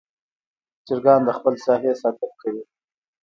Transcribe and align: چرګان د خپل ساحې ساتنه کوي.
چرګان 0.85 1.21
د 1.25 1.29
خپل 1.37 1.53
ساحې 1.65 1.91
ساتنه 2.01 2.33
کوي. 2.41 2.63